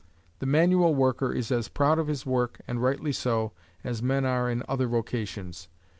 The 0.39 0.47
manual 0.47 0.95
worker 0.95 1.31
is 1.31 1.51
as 1.51 1.67
proud 1.67 1.99
of 1.99 2.07
his 2.07 2.25
work, 2.25 2.59
and 2.67 2.81
rightly 2.81 3.11
so, 3.11 3.51
as 3.83 4.01
men 4.01 4.25
are 4.25 4.49
in 4.49 4.63
other 4.67 4.87
vocations. 4.87 5.67